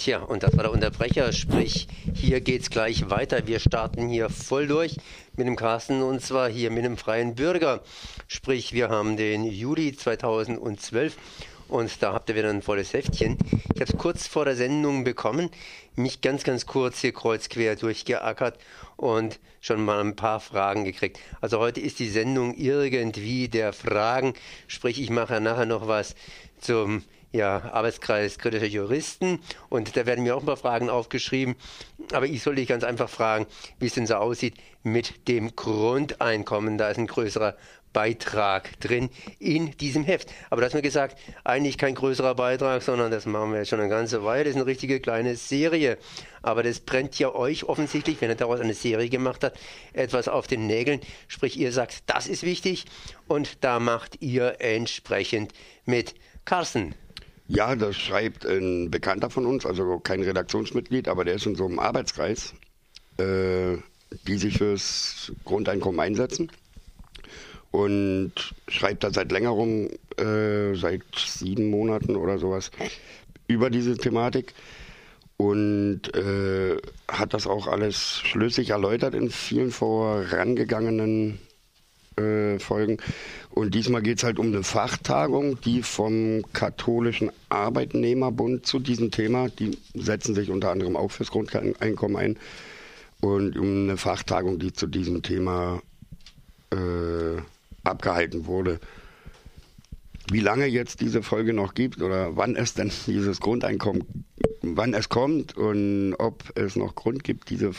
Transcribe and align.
Tja, 0.00 0.20
und 0.22 0.42
das 0.42 0.56
war 0.56 0.62
der 0.62 0.72
Unterbrecher, 0.72 1.30
sprich, 1.30 1.86
hier 2.14 2.40
geht's 2.40 2.70
gleich 2.70 3.10
weiter. 3.10 3.46
Wir 3.46 3.60
starten 3.60 4.08
hier 4.08 4.30
voll 4.30 4.66
durch 4.66 4.96
mit 5.36 5.46
dem 5.46 5.56
Carsten 5.56 6.00
und 6.00 6.22
zwar 6.22 6.48
hier 6.48 6.70
mit 6.70 6.86
dem 6.86 6.96
freien 6.96 7.34
Bürger. 7.34 7.82
Sprich, 8.26 8.72
wir 8.72 8.88
haben 8.88 9.18
den 9.18 9.44
Juli 9.44 9.94
2012 9.94 11.18
und 11.68 12.02
da 12.02 12.14
habt 12.14 12.30
ihr 12.30 12.34
wieder 12.34 12.48
ein 12.48 12.62
volles 12.62 12.94
Heftchen. 12.94 13.36
Ich 13.74 13.82
habe 13.82 13.92
es 13.92 13.98
kurz 13.98 14.26
vor 14.26 14.46
der 14.46 14.56
Sendung 14.56 15.04
bekommen, 15.04 15.50
mich 15.96 16.22
ganz, 16.22 16.44
ganz 16.44 16.64
kurz 16.64 17.00
hier 17.00 17.12
kreuz 17.12 17.50
quer 17.50 17.76
durchgeackert 17.76 18.58
und 18.96 19.38
schon 19.60 19.84
mal 19.84 20.00
ein 20.00 20.16
paar 20.16 20.40
Fragen 20.40 20.86
gekriegt. 20.86 21.18
Also 21.42 21.58
heute 21.58 21.80
ist 21.80 21.98
die 21.98 22.08
Sendung 22.08 22.54
irgendwie 22.54 23.48
der 23.48 23.74
Fragen, 23.74 24.32
sprich, 24.66 24.98
ich 24.98 25.10
mache 25.10 25.42
nachher 25.42 25.66
noch 25.66 25.88
was 25.88 26.14
zum 26.58 27.02
ja, 27.32 27.70
Arbeitskreis 27.72 28.38
kritischer 28.38 28.66
Juristen 28.66 29.40
und 29.68 29.96
da 29.96 30.06
werden 30.06 30.24
mir 30.24 30.36
auch 30.36 30.40
ein 30.40 30.46
paar 30.46 30.56
Fragen 30.56 30.90
aufgeschrieben. 30.90 31.56
Aber 32.12 32.26
ich 32.26 32.42
soll 32.42 32.56
dich 32.56 32.68
ganz 32.68 32.84
einfach 32.84 33.08
fragen, 33.08 33.46
wie 33.78 33.86
es 33.86 33.94
denn 33.94 34.06
so 34.06 34.16
aussieht 34.16 34.54
mit 34.82 35.28
dem 35.28 35.54
Grundeinkommen. 35.54 36.78
Da 36.78 36.88
ist 36.88 36.98
ein 36.98 37.06
größerer 37.06 37.56
Beitrag 37.92 38.78
drin 38.80 39.10
in 39.38 39.76
diesem 39.76 40.04
Heft. 40.04 40.32
Aber 40.48 40.60
da 40.60 40.66
hast 40.66 40.74
mir 40.74 40.82
gesagt, 40.82 41.18
eigentlich 41.44 41.78
kein 41.78 41.94
größerer 41.94 42.34
Beitrag, 42.34 42.82
sondern 42.82 43.10
das 43.10 43.26
machen 43.26 43.52
wir 43.52 43.58
jetzt 43.58 43.68
schon 43.68 43.80
eine 43.80 43.88
ganze 43.88 44.24
Weile. 44.24 44.44
Das 44.44 44.50
ist 44.50 44.56
eine 44.56 44.66
richtige 44.66 45.00
kleine 45.00 45.36
Serie. 45.36 45.98
Aber 46.42 46.62
das 46.62 46.80
brennt 46.80 47.18
ja 47.18 47.34
euch 47.34 47.64
offensichtlich, 47.64 48.20
wenn 48.20 48.30
er 48.30 48.36
daraus 48.36 48.60
eine 48.60 48.74
Serie 48.74 49.08
gemacht 49.08 49.44
hat, 49.44 49.54
etwas 49.92 50.28
auf 50.28 50.46
den 50.46 50.66
Nägeln. 50.66 51.00
Sprich, 51.28 51.58
ihr 51.58 51.72
sagt, 51.72 52.04
das 52.06 52.26
ist 52.26 52.42
wichtig 52.42 52.86
und 53.26 53.64
da 53.64 53.80
macht 53.80 54.22
ihr 54.22 54.60
entsprechend 54.60 55.52
mit. 55.84 56.14
Carsten, 56.44 56.94
ja, 57.50 57.74
das 57.74 57.96
schreibt 57.96 58.46
ein 58.46 58.90
Bekannter 58.90 59.28
von 59.28 59.44
uns, 59.44 59.66
also 59.66 59.98
kein 59.98 60.22
Redaktionsmitglied, 60.22 61.08
aber 61.08 61.24
der 61.24 61.34
ist 61.34 61.46
in 61.46 61.56
so 61.56 61.66
einem 61.66 61.80
Arbeitskreis, 61.80 62.54
äh, 63.18 63.76
die 64.26 64.38
sich 64.38 64.58
fürs 64.58 65.32
Grundeinkommen 65.44 66.00
einsetzen. 66.00 66.50
Und 67.72 68.32
schreibt 68.68 69.02
da 69.02 69.12
seit 69.12 69.32
längerem, 69.32 69.90
äh, 70.16 70.74
seit 70.74 71.02
sieben 71.16 71.70
Monaten 71.70 72.14
oder 72.14 72.38
sowas, 72.38 72.70
über 73.48 73.68
diese 73.68 73.96
Thematik. 73.96 74.54
Und 75.36 76.14
äh, 76.14 76.76
hat 77.08 77.34
das 77.34 77.48
auch 77.48 77.66
alles 77.66 78.20
schlüssig 78.20 78.70
erläutert 78.70 79.14
in 79.14 79.28
vielen 79.30 79.72
vorangegangenen 79.72 81.40
äh, 82.16 82.58
Folgen. 82.58 82.98
Und 83.50 83.74
diesmal 83.74 84.02
geht 84.02 84.18
es 84.18 84.24
halt 84.24 84.38
um 84.38 84.46
eine 84.46 84.62
Fachtagung, 84.62 85.60
die 85.60 85.82
vom 85.82 86.44
Katholischen 86.52 87.30
Arbeitnehmerbund 87.48 88.66
zu 88.66 88.78
diesem 88.78 89.10
Thema, 89.10 89.48
die 89.48 89.76
setzen 89.94 90.34
sich 90.34 90.50
unter 90.50 90.70
anderem 90.70 90.96
auch 90.96 91.10
fürs 91.10 91.30
Grundeinkommen 91.30 92.16
ein, 92.16 92.36
und 93.20 93.58
um 93.58 93.84
eine 93.84 93.96
Fachtagung, 93.96 94.58
die 94.58 94.72
zu 94.72 94.86
diesem 94.86 95.22
Thema 95.22 95.82
äh, 96.72 97.40
abgehalten 97.84 98.46
wurde. 98.46 98.80
Wie 100.30 100.40
lange 100.40 100.66
jetzt 100.66 101.00
diese 101.00 101.22
Folge 101.22 101.52
noch 101.52 101.74
gibt 101.74 102.00
oder 102.00 102.36
wann 102.36 102.56
es 102.56 102.74
denn 102.74 102.90
dieses 103.06 103.40
Grundeinkommen, 103.40 104.24
wann 104.62 104.94
es 104.94 105.08
kommt 105.08 105.56
und 105.56 106.14
ob 106.14 106.44
es 106.56 106.76
noch 106.76 106.94
Grund 106.94 107.24
gibt, 107.24 107.50
diese 107.50 107.72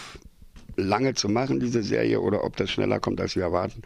lange 0.76 1.14
zu 1.14 1.30
machen, 1.30 1.60
diese 1.60 1.84
Serie, 1.84 2.20
oder 2.22 2.44
ob 2.44 2.56
das 2.56 2.70
schneller 2.70 3.00
kommt, 3.00 3.22
als 3.22 3.36
wir 3.36 3.44
erwarten, 3.44 3.82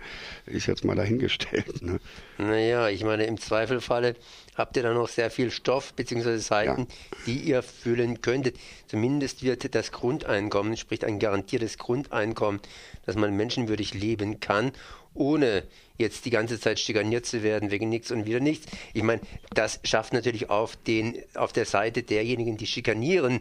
ist 0.46 0.68
jetzt 0.68 0.86
mal 0.86 0.96
dahingestellt. 0.96 1.82
Ne? 1.82 2.00
Naja, 2.38 2.90
ich 2.90 3.04
meine, 3.04 3.26
im 3.26 3.38
Zweifelfalle 3.40 4.16
habt 4.56 4.78
ihr 4.78 4.84
da 4.84 4.94
noch 4.94 5.08
sehr 5.08 5.30
viel 5.30 5.52
Stoff 5.52 5.94
bzw. 5.94 6.38
Seiten, 6.38 6.82
ja. 6.82 7.18
die 7.26 7.40
ihr 7.40 7.64
füllen 7.64 8.22
könntet. 8.22 8.58
Zumindest 8.88 9.44
wird 9.44 9.76
das 9.76 9.92
Grundeinkommen, 9.92 10.78
sprich 10.78 11.06
ein 11.06 11.20
garantiertes 11.20 11.78
Grundeinkommen, 11.78 12.62
dass 13.06 13.16
man 13.16 13.36
menschenwürdig 13.36 13.94
leben 13.94 14.40
kann, 14.40 14.72
ohne 15.16 15.64
jetzt 15.98 16.26
die 16.26 16.30
ganze 16.30 16.60
Zeit 16.60 16.80
schikaniert 16.80 17.26
zu 17.26 17.42
werden 17.42 17.72
wegen 17.72 17.90
nichts 17.90 18.12
und 18.12 18.26
wieder 18.26 18.40
nichts. 18.40 18.68
Ich 18.94 19.04
meine, 19.04 19.22
das 19.54 19.80
schafft 19.84 20.14
natürlich 20.14 20.50
auf, 20.50 20.76
den, 20.76 21.18
auf 21.36 21.54
der 21.54 21.66
Seite 21.66 22.04
derjenigen, 22.04 22.58
die 22.58 22.68
schikanieren, 22.68 23.40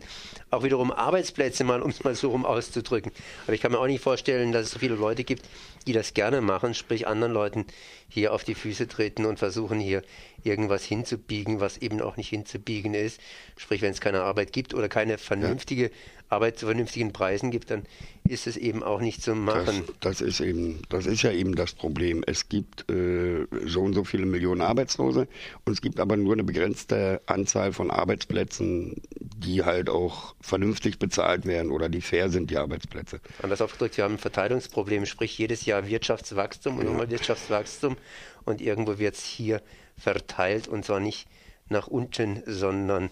auch 0.51 0.63
wiederum 0.63 0.93
Arbeitsplätze 0.93 1.65
mal, 1.65 1.83
um 1.83 1.91
es 1.91 2.05
mal 2.05 2.15
so 2.15 2.31
rum 2.31 2.47
auszudrücken. 2.47 3.13
Aber 3.45 3.55
ich 3.55 3.61
kann 3.61 3.73
mir 3.73 3.81
auch 3.81 3.87
nicht 3.87 4.03
vorstellen, 4.03 4.53
dass 4.53 4.67
es 4.67 4.71
so 4.71 4.79
viele 4.79 4.95
Leute 4.95 5.25
gibt, 5.25 5.45
die 5.87 5.93
das 5.93 6.15
gerne 6.15 6.41
machen, 6.41 6.75
sprich 6.75 7.07
anderen 7.07 7.33
Leuten 7.33 7.67
hier 8.09 8.33
auf 8.33 8.45
die 8.45 8.55
Füße 8.55 8.87
treten 8.87 9.27
und 9.27 9.39
versuchen 9.39 9.81
hier 9.81 10.03
irgendwas 10.45 10.85
hinzubiegen, 10.85 11.61
was 11.61 11.79
eben 11.79 12.01
auch 12.01 12.17
nicht 12.17 12.29
hinzubiegen 12.29 12.95
ist. 12.95 13.21
Sprich, 13.57 13.83
wenn 13.83 13.91
es 13.91 14.01
keine 14.01 14.23
Arbeit 14.23 14.53
gibt 14.53 14.75
oder 14.75 14.89
keine 14.89 15.19
vernünftige. 15.19 15.91
Arbeit 16.35 16.59
zu 16.59 16.67
vernünftigen 16.67 17.13
Preisen 17.13 17.51
gibt, 17.51 17.71
dann 17.71 17.85
ist 18.27 18.47
es 18.47 18.57
eben 18.57 18.83
auch 18.83 19.01
nicht 19.01 19.23
zu 19.23 19.35
machen. 19.35 19.85
Das, 20.01 20.19
das 20.19 20.21
ist 20.21 20.41
eben, 20.41 20.83
das 20.89 21.07
ist 21.07 21.23
ja 21.23 21.31
eben 21.31 21.55
das 21.55 21.75
Problem. 21.75 22.25
Es 22.27 22.49
gibt 22.49 22.91
äh, 22.91 23.47
so 23.67 23.83
und 23.83 23.95
so 23.95 24.05
viele 24.05 24.27
Millionen 24.27 24.61
Arbeitslose 24.61 25.29
und 25.65 25.73
es 25.73 25.81
gibt 25.81 26.01
aber 26.01 26.17
nur 26.17 26.33
eine 26.33 26.45
begrenzte 26.45 27.21
Anzahl 27.27 27.73
von 27.73 27.91
Arbeitsplätzen, 27.91 29.03
die 29.11 29.63
halt 29.63 29.91
auch 29.91 30.35
vernünftig 30.41 30.99
bezahlt 30.99 31.47
werden 31.47 31.71
oder 31.71 31.89
die 31.89 32.01
fair 32.01 32.31
sind, 32.31 32.51
die 32.51 32.57
Arbeitsplätze. 32.57 33.21
Anders 33.43 33.61
ausgedrückt, 33.61 33.97
wir 33.97 34.05
haben 34.05 34.15
ein 34.15 34.19
Verteilungsproblem, 34.19 35.07
sprich 35.07 35.37
jedes 35.37 35.67
Jahr 35.67 35.87
Wirtschaftswachstum 35.87 36.79
und 36.79 36.85
ja. 36.85 36.91
nochmal 36.91 37.11
Wirtschaftswachstum 37.11 37.97
und 38.45 38.61
irgendwo 38.61 38.99
wird 38.99 39.15
es 39.15 39.25
hier 39.25 39.63
verteilt 39.97 40.67
und 40.67 40.85
zwar 40.85 41.01
nicht 41.01 41.29
nach 41.69 41.87
unten, 41.87 42.43
sondern 42.47 43.11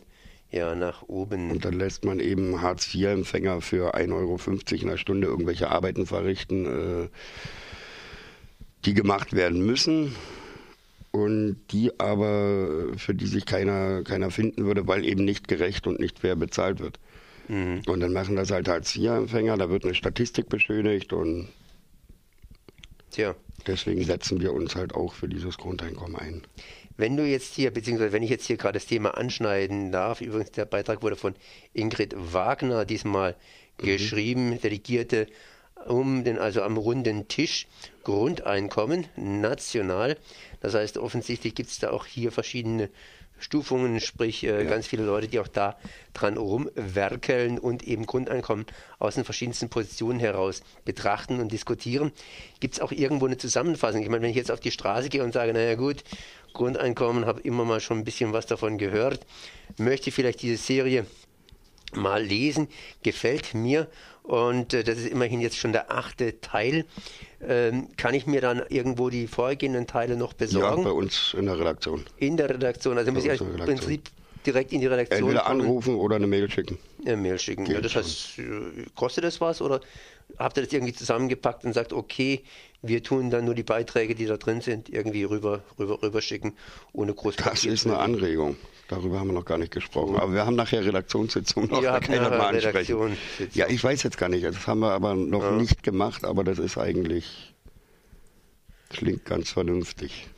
ja, 0.53 0.75
nach 0.75 1.03
oben. 1.03 1.51
Und 1.51 1.65
dann 1.65 1.75
lässt 1.75 2.05
man 2.05 2.21
eben 2.21 2.61
Hartz-IV-Empfänger 2.61 3.63
für 3.63 3.95
1,50 3.95 4.13
Euro 4.13 4.39
in 4.83 4.89
der 4.89 4.97
Stunde 4.99 5.27
irgendwelche 5.27 5.71
Arbeiten 5.71 6.07
verrichten, 6.07 6.67
äh, 6.67 7.09
die 8.85 8.93
gemacht 8.93 9.33
werden 9.33 9.65
müssen 9.65 10.15
und 11.11 11.57
die 11.71 11.99
aber, 11.99 12.89
für 12.97 13.15
die 13.15 13.27
sich 13.27 13.47
keiner, 13.47 14.03
keiner 14.03 14.31
finden 14.31 14.65
würde, 14.65 14.87
weil 14.87 15.07
eben 15.07 15.25
nicht 15.25 15.49
gerecht 15.49 15.87
und 15.87 15.99
nicht 15.99 16.19
fair 16.19 16.37
bezahlt 16.37 16.81
wird. 16.81 17.01
Mhm. 17.49 17.83
Und 17.87 18.01
dann 18.01 18.13
machen 18.13 18.37
das 18.37 18.51
halt 18.51 18.69
Hartz-IV-Empfänger, 18.69 19.57
da 19.57 19.71
wird 19.71 19.85
eine 19.85 19.95
Statistik 19.95 20.51
beschönigt 20.51 21.15
und 21.15 21.49
Tja. 23.11 23.35
deswegen 23.67 24.05
setzen 24.05 24.41
wir 24.41 24.53
uns 24.53 24.77
halt 24.77 24.95
auch 24.95 25.15
für 25.15 25.29
dieses 25.29 25.57
Grundeinkommen 25.57 26.17
ein. 26.17 26.43
Wenn 26.97 27.17
du 27.17 27.27
jetzt 27.27 27.55
hier, 27.55 27.71
beziehungsweise 27.71 28.13
wenn 28.13 28.23
ich 28.23 28.31
jetzt 28.31 28.47
hier 28.47 28.57
gerade 28.57 28.79
das 28.79 28.87
Thema 28.87 29.17
anschneiden 29.17 29.93
darf, 29.93 30.21
übrigens 30.21 30.53
der 30.53 30.65
Beitrag 30.65 31.03
wurde 31.03 31.17
von 31.17 31.35
Ingrid 31.73 32.15
Wagner 32.17 32.85
diesmal 32.85 33.37
mhm. 33.81 33.87
geschrieben, 33.87 34.61
Delegierte 34.61 35.27
um 35.87 36.25
den, 36.25 36.39
also 36.39 36.63
am 36.63 36.77
runden 36.77 37.29
Tisch 37.29 37.67
Grundeinkommen 38.05 39.07
national. 39.17 40.17
Das 40.61 40.75
heißt, 40.75 40.99
offensichtlich 40.99 41.55
gibt 41.55 41.71
es 41.71 41.79
da 41.79 41.91
auch 41.91 42.07
hier 42.07 42.31
verschiedene 42.33 42.89
Stufungen, 43.43 44.01
sprich 44.01 44.45
äh, 44.45 44.63
ja. 44.63 44.71
ganz 44.71 44.87
viele 44.87 45.03
Leute, 45.03 45.27
die 45.27 45.41
auch 45.41 45.49
da 45.49 45.77
dran 46.15 46.37
rumwerkeln 46.37 47.59
und 47.59 47.83
eben 47.83 48.07
Grundeinkommen 48.07 48.67
aus 48.99 49.17
den 49.17 49.25
verschiedensten 49.25 49.69
Positionen 49.69 50.21
heraus 50.21 50.63
betrachten 50.85 51.41
und 51.41 51.51
diskutieren. 51.51 52.13
Gibt 52.61 52.75
es 52.75 52.81
auch 52.81 52.93
irgendwo 52.93 53.27
eine 53.27 53.39
Zusammenfassung? 53.39 54.03
Ich 54.03 54.09
meine, 54.09 54.23
wenn 54.23 54.31
ich 54.31 54.37
jetzt 54.37 54.53
auf 54.53 54.61
die 54.61 54.71
Straße 54.71 55.09
gehe 55.09 55.25
und 55.25 55.33
sage, 55.33 55.53
naja 55.53 55.75
gut, 55.75 56.05
Grundeinkommen, 56.53 57.27
habe 57.27 57.41
immer 57.41 57.65
mal 57.65 57.81
schon 57.81 57.99
ein 57.99 58.05
bisschen 58.05 58.33
was 58.33 58.47
davon 58.47 58.79
gehört, 58.79 59.27
möchte 59.79 60.11
vielleicht 60.11 60.43
diese 60.43 60.57
Serie 60.57 61.07
mal 61.95 62.23
lesen, 62.23 62.69
gefällt 63.03 63.55
mir 63.55 63.89
und 64.23 64.73
äh, 64.73 64.85
das 64.85 64.99
ist 64.99 65.09
immerhin 65.09 65.41
jetzt 65.41 65.57
schon 65.57 65.73
der 65.73 65.91
achte 65.91 66.41
Teil. 66.41 66.85
Ähm, 67.47 67.89
kann 67.97 68.15
ich 68.15 68.27
mir 68.27 68.41
dann 68.41 68.63
irgendwo 68.69 69.11
die 69.11 69.27
vorgehenden 69.27 69.87
Teile 69.87 70.17
noch 70.17 70.33
besorgen? 70.33 70.83
Ja, 70.83 70.89
bei 70.89 70.95
uns 70.95 71.35
in 71.37 71.47
der 71.47 71.59
Redaktion. 71.59 72.05
In 72.17 72.37
der 72.37 72.51
Redaktion, 72.51 72.99
also 72.99 73.13
muss 73.13 73.25
ich 73.25 73.41
im 73.41 73.57
Prinzip 73.57 74.11
direkt 74.47 74.73
in 74.73 74.81
die 74.81 74.87
Redaktion 74.87 75.21
Entweder 75.21 75.45
kommen. 75.45 75.61
anrufen 75.61 75.95
oder 75.97 76.17
eine 76.17 76.27
Mail 76.27 76.51
schicken. 76.51 76.79
Eine 77.05 77.17
Mail 77.17 77.39
schicken. 77.39 77.67
ja, 77.67 77.81
das 77.81 77.97
heißt, 77.97 78.41
kostet 78.95 79.25
das 79.25 79.41
was 79.41 79.61
oder 79.61 79.81
habt 80.39 80.57
ihr 80.57 80.65
das 80.65 80.73
irgendwie 80.73 80.93
zusammengepackt 80.93 81.65
und 81.65 81.73
sagt, 81.73 81.93
okay, 81.93 82.43
wir 82.83 83.03
tun 83.03 83.31
dann 83.31 83.45
nur 83.45 83.55
die 83.55 83.63
Beiträge, 83.63 84.15
die 84.15 84.27
da 84.27 84.37
drin 84.37 84.61
sind, 84.61 84.89
irgendwie 84.89 85.25
rüber, 85.25 85.63
rüber, 85.79 86.03
rüber 86.03 86.21
schicken, 86.21 86.55
ohne 86.93 87.15
groß 87.15 87.37
Das 87.37 87.65
ist 87.65 87.87
eine 87.87 87.99
Anregung. 87.99 88.57
Darüber 88.89 89.21
haben 89.21 89.29
wir 89.29 89.35
noch 89.35 89.45
gar 89.45 89.59
nicht 89.59 89.73
gesprochen. 89.73 90.17
Aber 90.17 90.35
wir 90.35 90.45
haben 90.45 90.57
nachher 90.57 90.85
Redaktionssitzung 90.85 91.69
noch. 91.69 91.83
Ja, 91.83 92.01
kann 92.01 92.15
ich 92.15 92.21
mal 92.21 92.41
ansprechen. 92.41 93.17
Ja, 93.55 93.69
ich 93.69 93.83
weiß 93.83 94.03
jetzt 94.03 94.19
gar 94.19 94.29
nicht. 94.29 94.45
Das 94.45 94.67
haben 94.67 94.81
wir 94.81 94.91
aber 94.91 95.15
noch 95.15 95.43
ja. 95.43 95.53
nicht 95.53 95.83
gemacht, 95.83 96.25
aber 96.25 96.45
das 96.45 96.59
ist 96.59 96.77
eigentlich, 96.77 97.55
klingt 98.91 99.25
ganz 99.25 99.51
vernünftig. 99.51 100.29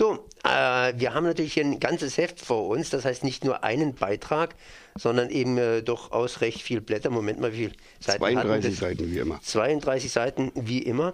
So, 0.00 0.14
äh, 0.44 0.94
wir 0.96 1.12
haben 1.12 1.24
natürlich 1.24 1.60
ein 1.60 1.78
ganzes 1.78 2.16
Heft 2.16 2.40
vor 2.40 2.68
uns, 2.68 2.88
das 2.88 3.04
heißt 3.04 3.22
nicht 3.22 3.44
nur 3.44 3.64
einen 3.64 3.92
Beitrag, 3.92 4.54
sondern 4.96 5.28
eben 5.28 5.58
äh, 5.58 5.82
durchaus 5.82 6.40
recht 6.40 6.62
viel 6.62 6.80
Blätter. 6.80 7.10
Moment 7.10 7.38
mal, 7.38 7.52
wie 7.52 7.56
viele 7.56 7.72
Seiten 7.98 8.24
32 8.24 8.76
Seiten 8.78 9.10
wie 9.10 9.18
immer. 9.18 9.42
32 9.42 10.10
Seiten 10.10 10.52
wie 10.54 10.78
immer. 10.78 11.12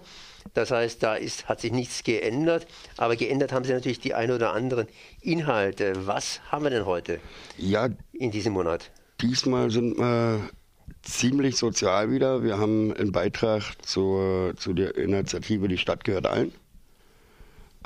Das 0.54 0.70
heißt, 0.70 1.02
da 1.02 1.16
ist, 1.16 1.48
hat 1.48 1.62
sich 1.62 1.72
nichts 1.72 2.04
geändert, 2.04 2.68
aber 2.96 3.16
geändert 3.16 3.52
haben 3.52 3.64
sich 3.64 3.74
natürlich 3.74 3.98
die 3.98 4.14
ein 4.14 4.30
oder 4.30 4.52
anderen 4.52 4.86
Inhalte. 5.20 6.06
Was 6.06 6.40
haben 6.52 6.62
wir 6.62 6.70
denn 6.70 6.86
heute 6.86 7.18
ja, 7.58 7.88
in 8.12 8.30
diesem 8.30 8.52
Monat? 8.52 8.92
diesmal 9.20 9.68
sind 9.72 9.98
wir 9.98 10.48
ziemlich 11.02 11.56
sozial 11.56 12.12
wieder. 12.12 12.44
Wir 12.44 12.58
haben 12.58 12.92
einen 12.94 13.10
Beitrag 13.10 13.64
zur, 13.82 14.54
zu 14.56 14.74
der 14.74 14.96
Initiative 14.96 15.66
Die 15.66 15.78
Stadt 15.78 16.04
gehört 16.04 16.26
allen. 16.26 16.52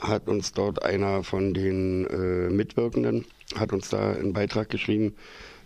Hat 0.00 0.28
uns 0.28 0.52
dort 0.52 0.82
einer 0.82 1.22
von 1.22 1.52
den 1.52 2.06
äh, 2.06 2.50
Mitwirkenden, 2.50 3.26
hat 3.54 3.72
uns 3.72 3.90
da 3.90 4.12
einen 4.12 4.32
Beitrag 4.32 4.70
geschrieben. 4.70 5.14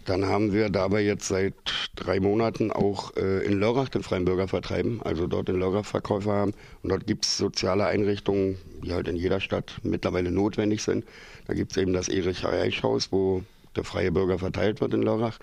Dann 0.06 0.26
haben 0.26 0.52
wir 0.52 0.68
dabei 0.68 1.02
jetzt 1.02 1.28
seit 1.28 1.54
drei 1.94 2.20
Monaten 2.20 2.70
auch 2.72 3.16
äh, 3.16 3.46
in 3.46 3.58
Lörrach 3.58 3.88
den 3.88 4.02
freien 4.02 4.24
Bürger 4.24 4.48
vertreiben, 4.48 5.00
also 5.02 5.26
dort 5.26 5.48
in 5.48 5.58
Lörrach 5.58 5.86
Verkäufer 5.86 6.32
haben. 6.32 6.52
Und 6.82 6.90
dort 6.90 7.06
gibt 7.06 7.24
es 7.24 7.38
soziale 7.38 7.86
Einrichtungen, 7.86 8.58
die 8.82 8.92
halt 8.92 9.08
in 9.08 9.16
jeder 9.16 9.40
Stadt 9.40 9.78
mittlerweile 9.82 10.30
notwendig 10.30 10.82
sind. 10.82 11.04
Da 11.46 11.54
gibt 11.54 11.70
es 11.70 11.78
eben 11.78 11.92
das 11.92 12.08
Erich 12.08 12.44
Reich 12.44 12.82
Haus, 12.82 13.12
wo 13.12 13.42
der 13.76 13.84
freie 13.84 14.12
Bürger 14.12 14.38
verteilt 14.38 14.80
wird 14.80 14.94
in 14.94 15.02
Lörrach. 15.02 15.38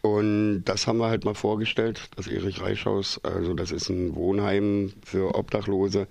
Und 0.00 0.62
das 0.64 0.86
haben 0.86 0.98
wir 0.98 1.08
halt 1.08 1.24
mal 1.24 1.34
vorgestellt, 1.34 2.08
das 2.16 2.28
Erich 2.28 2.60
Reich 2.62 2.86
Haus. 2.86 3.20
Also 3.24 3.52
das 3.52 3.72
ist 3.72 3.88
ein 3.88 4.14
Wohnheim 4.14 4.92
für 5.04 5.34
Obdachlose 5.34 6.06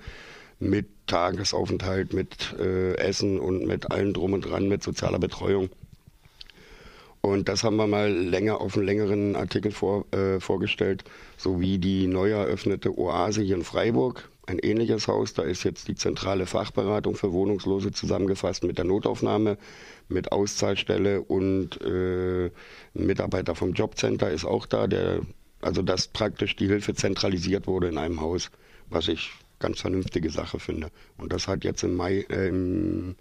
mit 0.59 0.87
Tagesaufenthalt, 1.07 2.13
mit 2.13 2.55
äh, 2.59 2.95
Essen 2.95 3.39
und 3.39 3.65
mit 3.65 3.91
allem 3.91 4.13
drum 4.13 4.33
und 4.33 4.41
dran, 4.41 4.67
mit 4.67 4.83
sozialer 4.83 5.19
Betreuung. 5.19 5.69
Und 7.21 7.49
das 7.49 7.63
haben 7.63 7.77
wir 7.77 7.87
mal 7.87 8.11
länger 8.11 8.61
auf 8.61 8.77
einem 8.77 8.85
längeren 8.85 9.35
Artikel 9.35 9.71
vor, 9.71 10.05
äh, 10.13 10.39
vorgestellt, 10.39 11.03
sowie 11.37 11.79
die 11.79 12.05
neu 12.05 12.29
eröffnete 12.29 12.95
Oase 12.99 13.41
hier 13.41 13.55
in 13.55 13.63
Freiburg. 13.63 14.29
Ein 14.45 14.59
ähnliches 14.59 15.07
Haus, 15.07 15.33
da 15.33 15.41
ist 15.41 15.63
jetzt 15.63 15.87
die 15.87 15.95
zentrale 15.95 16.45
Fachberatung 16.45 17.15
für 17.15 17.31
Wohnungslose 17.31 17.91
zusammengefasst 17.91 18.63
mit 18.63 18.77
der 18.77 18.85
Notaufnahme, 18.85 19.57
mit 20.07 20.31
Auszahlstelle 20.31 21.23
und 21.23 21.81
äh, 21.81 22.45
ein 22.45 22.51
Mitarbeiter 22.93 23.55
vom 23.55 23.73
Jobcenter 23.73 24.29
ist 24.29 24.45
auch 24.45 24.67
da, 24.67 24.85
der, 24.85 25.21
also 25.61 25.81
dass 25.81 26.07
praktisch 26.07 26.55
die 26.55 26.67
Hilfe 26.67 26.93
zentralisiert 26.93 27.65
wurde 27.65 27.87
in 27.87 27.97
einem 27.97 28.21
Haus, 28.21 28.51
was 28.91 29.07
ich 29.07 29.31
ganz 29.65 29.81
vernünftige 29.81 30.29
Sache 30.29 30.59
finde. 30.59 30.89
Und 31.17 31.33
das 31.33 31.47
hat 31.47 31.63
jetzt 31.63 31.83
im 31.83 31.95
Mai, 31.95 32.25
äh, 32.29 32.47
im 32.49 33.15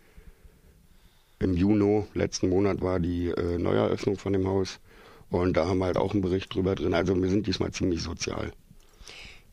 im 1.40 1.54
Juni 1.54 2.04
letzten 2.14 2.48
Monat 2.48 2.80
war 2.80 3.00
die 3.00 3.28
äh, 3.28 3.58
Neueröffnung 3.58 4.16
von 4.16 4.32
dem 4.32 4.46
Haus. 4.48 4.80
Und 5.30 5.56
da 5.56 5.66
haben 5.66 5.78
wir 5.78 5.86
halt 5.86 5.96
auch 5.96 6.12
einen 6.12 6.22
Bericht 6.22 6.54
drüber 6.54 6.74
drin. 6.74 6.94
Also 6.94 7.20
wir 7.20 7.28
sind 7.28 7.46
diesmal 7.46 7.72
ziemlich 7.72 8.02
sozial. 8.02 8.52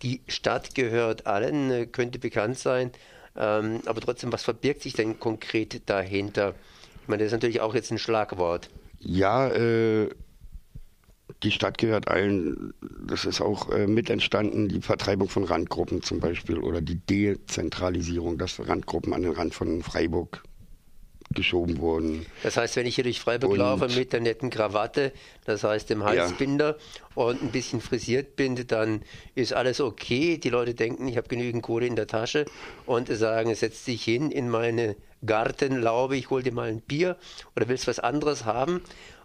Die 0.02 0.22
Stadt 0.28 0.76
gehört 0.76 1.28
allen, 1.28 1.72
äh, 1.72 1.86
könnte 1.86 2.20
bekannt 2.20 2.58
sein. 2.58 2.92
Ähm, 3.36 3.82
aber 3.86 4.02
trotzdem, 4.02 4.32
was 4.32 4.44
verbirgt 4.44 4.84
sich 4.84 4.94
denn 4.94 5.20
konkret 5.20 5.82
dahinter? 5.90 6.56
Ich 7.02 7.08
meine, 7.08 7.24
das 7.24 7.28
ist 7.28 7.34
natürlich 7.34 7.62
auch 7.62 7.76
jetzt 7.76 7.92
ein 7.92 7.98
Schlagwort. 7.98 8.70
Ja, 9.00 9.50
äh, 9.50 10.10
die 11.44 11.52
Stadt 11.52 11.78
gehört 11.78 12.08
allen. 12.08 12.74
Das 13.06 13.26
ist 13.26 13.42
auch 13.42 13.70
äh, 13.72 13.88
mit 13.88 14.10
entstanden, 14.10 14.70
die 14.70 14.82
Vertreibung 14.82 15.30
von 15.30 15.44
Randgruppen 15.44 16.02
zum 16.02 16.20
Beispiel 16.20 16.60
oder 16.60 16.82
die 16.82 16.96
Dezentralisierung, 16.96 18.38
dass 18.38 18.60
Randgruppen 18.66 19.14
an 19.14 19.24
den 19.24 19.32
Rand 19.32 19.54
von 19.54 19.82
Freiburg 19.82 20.44
geschoben 21.34 21.80
wurden. 21.80 22.26
Das 22.44 22.58
heißt, 22.58 22.76
wenn 22.76 22.86
ich 22.86 22.96
hier 22.96 23.04
durch 23.04 23.20
Freiburg 23.20 23.52
und, 23.52 23.58
laufe 23.60 23.88
mit 23.88 24.14
der 24.14 24.20
netten 24.20 24.50
Krawatte, 24.50 25.14
das 25.46 25.64
heißt 25.64 25.90
dem 25.90 26.04
Halsbinder 26.04 26.78
ja. 26.78 27.24
und 27.24 27.42
ein 27.42 27.52
bisschen 27.52 27.82
frisiert 27.82 28.36
bin, 28.36 28.68
dann 28.68 29.02
ist 29.36 29.54
alles 29.54 29.82
okay. 29.82 30.38
Die 30.38 30.50
Leute 30.50 30.74
denken, 30.74 31.08
ich 31.08 31.18
habe 31.18 31.28
genügend 31.28 31.64
Kohle 31.64 31.86
in 31.86 31.96
der 31.96 32.08
Tasche 32.08 32.46
und 32.86 33.08
sagen, 33.08 33.54
setz 33.56 33.86
dich 33.86 34.04
hin 34.04 34.32
in 34.32 34.50
meine 34.50 34.96
Gartenlaube, 35.26 36.18
ich 36.18 36.30
hol 36.30 36.42
dir 36.42 36.52
mal 36.52 36.70
ein 36.70 36.82
Bier 36.82 37.16
oder 37.56 37.68
willst 37.68 37.88
was 37.88 38.00
anderes 38.00 38.46
haben. 38.46 38.82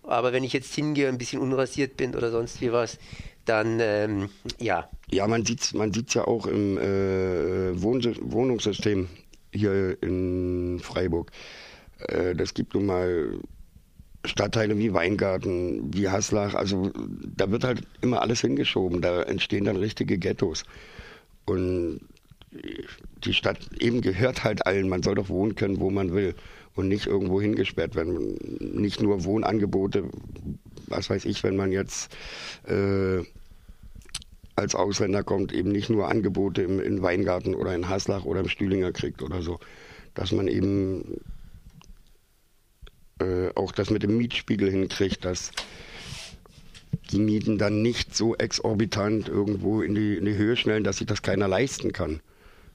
Aber 0.07 0.33
wenn 0.33 0.45
ich 0.45 0.53
jetzt 0.53 0.75
hingehe, 0.75 1.09
ein 1.09 1.19
bisschen 1.19 1.41
unrasiert 1.41 1.97
bin 1.97 2.15
oder 2.15 2.31
sonst 2.31 2.61
wie 2.61 2.73
was, 2.73 2.99
dann 3.45 3.79
ähm, 3.81 4.29
ja. 4.59 4.89
Ja, 5.11 5.27
man 5.27 5.45
sieht 5.45 5.61
es 5.61 5.75
man 5.75 5.93
sieht's 5.93 6.15
ja 6.15 6.27
auch 6.27 6.47
im 6.47 6.79
äh, 6.79 7.81
Wohnungssystem 7.81 9.09
hier 9.53 10.01
in 10.03 10.81
Freiburg. 10.83 11.31
Äh, 12.09 12.35
das 12.35 12.55
gibt 12.55 12.75
nun 12.75 12.87
mal 12.87 13.41
Stadtteile 14.25 14.77
wie 14.79 14.93
Weingarten, 14.93 15.95
wie 15.95 16.09
Haslach, 16.09 16.55
also 16.55 16.91
da 17.37 17.51
wird 17.51 17.65
halt 17.65 17.83
immer 18.01 18.23
alles 18.23 18.41
hingeschoben, 18.41 19.01
da 19.01 19.23
entstehen 19.23 19.65
dann 19.65 19.77
richtige 19.77 20.19
Ghettos. 20.19 20.65
Und 21.45 22.01
die 23.25 23.35
Stadt 23.35 23.59
eben 23.81 24.01
gehört 24.01 24.45
halt 24.45 24.67
allen, 24.67 24.89
man 24.89 25.03
soll 25.03 25.15
doch 25.15 25.29
wohnen 25.29 25.55
können, 25.55 25.81
wo 25.81 25.91
man 25.91 26.13
will 26.13 26.35
und 26.75 26.89
nicht 26.89 27.07
irgendwo 27.07 27.41
hingesperrt 27.41 27.95
werden. 27.95 28.37
Nicht 28.61 29.03
nur 29.03 29.25
Wohnangebote, 29.25 30.05
was 30.87 31.11
weiß 31.11 31.25
ich, 31.25 31.43
wenn 31.43 31.57
man 31.57 31.73
jetzt 31.73 32.15
äh, 32.69 33.25
als 34.55 34.75
Ausländer 34.75 35.23
kommt, 35.23 35.53
eben 35.53 35.71
nicht 35.71 35.91
nur 35.91 36.09
Angebote 36.09 36.63
im, 36.63 36.81
in 36.81 37.03
Weingarten 37.03 37.55
oder 37.55 37.75
in 37.75 37.89
Haslach 37.89 38.25
oder 38.25 38.41
im 38.41 38.49
Stühlinger 38.49 38.93
kriegt 38.93 39.23
oder 39.23 39.43
so. 39.43 39.59
Dass 40.15 40.33
man 40.33 40.49
eben 40.49 41.21
äh, 43.21 43.51
auch 43.55 43.73
das 43.73 43.91
mit 43.91 44.03
dem 44.03 44.17
Mietspiegel 44.17 44.71
hinkriegt, 44.71 45.25
dass 45.25 45.53
die 47.11 47.19
Mieten 47.19 47.59
dann 47.59 47.83
nicht 47.83 48.17
so 48.17 48.35
exorbitant 48.35 49.29
irgendwo 49.29 49.83
in 49.83 49.95
die, 49.95 50.17
in 50.17 50.25
die 50.25 50.37
Höhe 50.37 50.57
schnellen, 50.57 50.85
dass 50.85 50.99
sich 50.99 51.07
das 51.07 51.23
keiner 51.23 51.49
leisten 51.49 51.93
kann. 51.93 52.21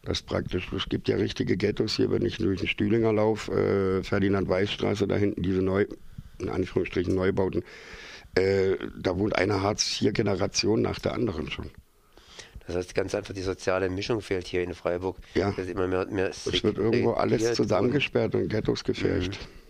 Das 0.03 0.23
praktisch, 0.23 0.71
es 0.73 0.89
gibt 0.89 1.07
ja 1.09 1.17
richtige 1.17 1.57
Ghettos 1.57 1.95
hier, 1.95 2.09
wenn 2.09 2.25
ich 2.25 2.37
durch 2.37 2.59
den 2.59 2.67
Stühlinger 2.67 3.13
laufe, 3.13 3.51
äh, 3.51 4.03
Ferdinand-Weiß-Straße, 4.03 5.07
da 5.07 5.15
hinten 5.15 5.43
diese 5.43 5.61
neu, 5.61 5.85
in 6.39 6.49
Anführungsstrichen 6.49 7.13
Neubauten, 7.13 7.63
äh, 8.35 8.77
da 8.99 9.17
wohnt 9.17 9.35
eine 9.35 9.61
Hartz-IV-Generation 9.61 10.81
nach 10.81 10.99
der 10.99 11.13
anderen 11.13 11.51
schon. 11.51 11.69
Das 12.65 12.75
heißt, 12.75 12.95
ganz 12.95 13.13
einfach 13.13 13.33
die 13.33 13.41
soziale 13.41 13.89
Mischung 13.89 14.21
fehlt 14.21 14.47
hier 14.47 14.63
in 14.63 14.73
Freiburg. 14.73 15.17
Ja, 15.35 15.51
das 15.51 15.67
immer 15.67 15.87
mehr, 15.87 16.05
mehr 16.07 16.29
es 16.29 16.63
wird 16.63 16.77
irgendwo 16.77 17.11
alles 17.11 17.53
zusammengesperrt 17.53 18.33
und 18.35 18.47
Ghettos 18.49 18.83
gefärcht. 18.83 19.33
Mhm. 19.33 19.61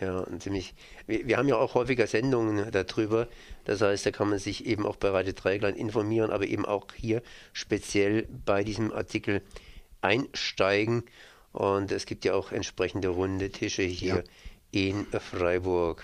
Ja, 0.00 0.18
und 0.18 0.42
ziemlich. 0.42 0.74
Wir, 1.06 1.26
wir, 1.26 1.38
haben 1.38 1.48
ja 1.48 1.56
auch 1.56 1.74
häufiger 1.74 2.06
Sendungen 2.06 2.70
darüber. 2.70 3.28
Das 3.64 3.80
heißt, 3.80 4.04
da 4.04 4.10
kann 4.10 4.28
man 4.28 4.38
sich 4.38 4.66
eben 4.66 4.84
auch 4.84 4.96
bei 4.96 5.08
Radio 5.08 5.32
Dreigland 5.32 5.76
informieren, 5.76 6.30
aber 6.30 6.46
eben 6.46 6.66
auch 6.66 6.86
hier 6.94 7.22
speziell 7.52 8.28
bei 8.44 8.62
diesem 8.62 8.92
Artikel 8.92 9.42
einsteigen. 10.02 11.04
Und 11.52 11.92
es 11.92 12.04
gibt 12.04 12.26
ja 12.26 12.34
auch 12.34 12.52
entsprechende 12.52 13.08
runde 13.08 13.50
Tische 13.50 13.82
hier 13.82 14.24
ja. 14.72 14.88
in 14.88 15.06
Freiburg. 15.06 16.02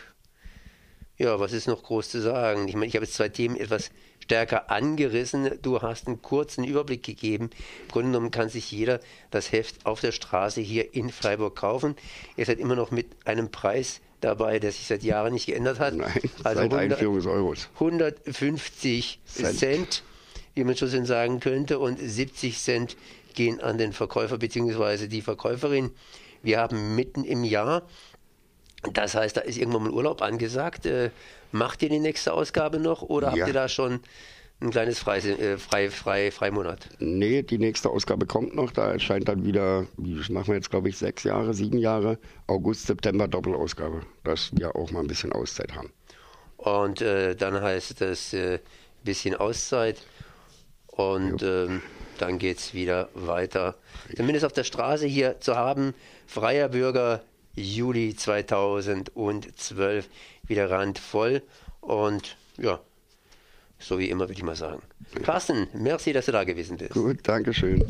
Ja, 1.23 1.39
was 1.39 1.53
ist 1.53 1.69
noch 1.69 1.85
groß 1.85 2.09
zu 2.09 2.21
sagen? 2.21 2.67
Ich 2.67 2.75
meine, 2.75 2.87
ich 2.87 2.97
habe 2.97 3.05
jetzt 3.05 3.15
zwei 3.15 3.29
Themen 3.29 3.57
etwas 3.57 3.93
stärker 4.19 4.73
angerissen. 4.73 5.53
Du 5.63 5.81
hast 5.81 6.09
einen 6.09 6.21
kurzen 6.21 6.65
Überblick 6.65 7.05
gegeben. 7.05 7.51
Im 7.83 7.89
Grunde 7.93 8.09
genommen 8.09 8.33
kann 8.33 8.49
sich 8.49 8.73
jeder 8.73 8.99
das 9.31 9.53
Heft 9.53 9.87
auf 9.87 10.01
der 10.01 10.11
Straße 10.11 10.61
hier 10.61 10.97
in 10.97 11.11
Freiburg 11.11 11.55
kaufen. 11.55 11.95
Ihr 12.37 12.45
seid 12.45 12.59
immer 12.59 12.75
noch 12.75 12.91
mit 12.91 13.07
einem 13.25 13.53
Preis 13.53 14.01
dabei, 14.21 14.59
der 14.59 14.73
sich 14.73 14.89
seit 14.89 15.05
Jahren 15.05 15.33
nicht 15.35 15.47
geändert 15.47 15.79
hat. 15.79 15.95
Nein, 15.95 16.11
also 16.43 16.61
seit 16.61 16.73
100, 16.73 16.81
Einführung 16.81 17.15
des 17.15 17.27
Euros. 17.27 17.69
150 17.75 19.21
Cent. 19.25 19.59
Cent, 19.61 20.03
wie 20.57 20.65
man 20.65 20.77
schon 20.77 21.07
sagen 21.07 21.39
könnte, 21.39 21.79
und 21.79 22.01
70 22.01 22.59
Cent 22.59 22.97
gehen 23.35 23.61
an 23.61 23.79
den 23.79 23.93
Verkäufer 23.93 24.39
bzw. 24.39 25.07
die 25.07 25.23
Verkäuferin. 25.23 25.93
Wir 26.43 26.59
haben 26.59 26.97
mitten 26.97 27.23
im 27.23 27.45
Jahr 27.45 27.83
das 28.93 29.15
heißt, 29.15 29.37
da 29.37 29.41
ist 29.43 29.59
irgendwann 29.59 29.85
mal 29.85 29.93
Urlaub 29.93 30.23
angesagt. 30.23 30.87
Äh, 30.87 31.11
macht 31.53 31.83
ihr 31.83 31.89
die 31.89 32.01
nächste 32.01 32.33
Ausgabe 32.33 32.79
noch 32.79 33.03
oder 33.03 33.29
ja. 33.29 33.33
habt 33.33 33.49
ihr 33.49 33.55
da 33.55 33.69
schon 33.69 34.01
ein 34.61 34.71
kleines 34.71 34.99
Frei, 34.99 35.19
äh, 35.19 35.59
frei, 35.59 35.91
frei, 35.91 36.31
Freimonat? 36.31 36.89
Nee, 36.99 37.43
die 37.43 37.59
nächste 37.59 37.91
Ausgabe 37.91 38.27
kommt 38.27 38.55
noch. 38.55 38.73
Da 38.73 38.93
erscheint 38.93 39.29
dann 39.29 39.45
wieder, 39.45 39.87
das 39.97 40.29
machen 40.29 40.49
wir 40.49 40.55
jetzt 40.55 40.71
glaube 40.71 40.89
ich 40.89 40.99
sechs 40.99 41.25
Jahre, 41.25 41.55
sieben 41.55 41.79
Jahre, 41.79 42.19
August, 42.47 42.87
September 42.87 43.29
Doppelausgabe, 43.29 44.03
dass 44.25 44.51
wir 44.53 44.75
auch 44.77 44.91
mal 44.91 45.01
ein 45.01 45.09
bisschen 45.09 45.33
Auszeit 45.33 45.75
haben. 45.75 45.93
Und 46.57 47.01
äh, 47.01 47.35
dann 47.35 47.61
heißt 47.61 48.01
das 48.01 48.33
äh, 48.33 48.61
bisschen 49.03 49.35
Auszeit 49.35 49.99
und 50.87 51.43
ähm, 51.43 51.83
dann 52.19 52.39
geht 52.39 52.59
es 52.59 52.75
wieder 52.75 53.09
weiter. 53.15 53.75
Zumindest 54.15 54.45
auf 54.45 54.53
der 54.53 54.65
Straße 54.65 55.07
hier 55.07 55.41
zu 55.41 55.57
haben, 55.57 55.95
freier 56.27 56.69
Bürger 56.69 57.23
Juli 57.55 58.15
2012 58.17 60.09
wieder 60.47 60.71
randvoll 60.71 61.43
und 61.81 62.37
ja, 62.59 62.81
so 63.79 63.99
wie 63.99 64.11
immer 64.11 64.25
würde 64.25 64.35
ich 64.35 64.43
mal 64.43 64.57
sagen. 64.57 64.83
Carsten, 65.23 65.69
merci, 65.75 66.13
dass 66.13 66.27
du 66.27 66.33
da 66.33 66.45
gewesen 66.45 66.77
bist. 66.77 66.93
Gut, 66.93 67.19
danke 67.25 67.53
schön. 67.53 67.85